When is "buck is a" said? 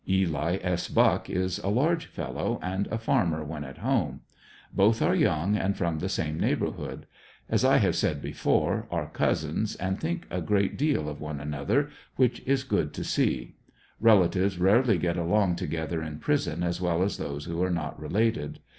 0.87-1.67